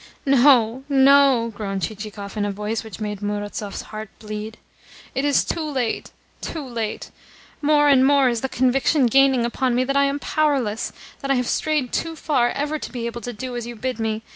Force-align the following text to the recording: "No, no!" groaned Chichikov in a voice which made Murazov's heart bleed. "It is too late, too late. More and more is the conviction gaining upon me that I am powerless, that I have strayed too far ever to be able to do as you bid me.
"No, 0.25 0.83
no!" 0.89 1.53
groaned 1.55 1.83
Chichikov 1.83 2.35
in 2.35 2.43
a 2.43 2.51
voice 2.51 2.83
which 2.83 2.99
made 2.99 3.21
Murazov's 3.21 3.83
heart 3.93 4.09
bleed. 4.17 4.57
"It 5.13 5.23
is 5.23 5.45
too 5.45 5.61
late, 5.63 6.09
too 6.41 6.65
late. 6.65 7.11
More 7.61 7.87
and 7.87 8.03
more 8.03 8.27
is 8.27 8.41
the 8.41 8.49
conviction 8.49 9.05
gaining 9.05 9.45
upon 9.45 9.75
me 9.75 9.83
that 9.83 9.95
I 9.95 10.05
am 10.05 10.17
powerless, 10.17 10.91
that 11.19 11.29
I 11.29 11.35
have 11.35 11.45
strayed 11.47 11.93
too 11.93 12.15
far 12.15 12.49
ever 12.49 12.79
to 12.79 12.91
be 12.91 13.05
able 13.05 13.21
to 13.21 13.31
do 13.31 13.55
as 13.55 13.67
you 13.67 13.75
bid 13.75 13.99
me. 13.99 14.23